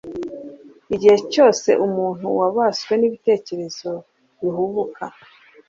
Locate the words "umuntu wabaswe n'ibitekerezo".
1.85-3.91